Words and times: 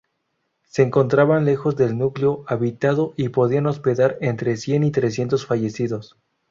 Se 0.63 0.81
encontraban 0.81 1.45
lejos 1.45 1.75
del 1.75 1.95
núcleo 1.95 2.43
habitado 2.47 3.13
y 3.17 3.29
podían 3.29 3.67
hospedar 3.67 4.17
entre 4.21 4.57
cien 4.57 4.83
y 4.83 4.89
trescientos 4.89 5.45
fallecidos. 5.45 6.17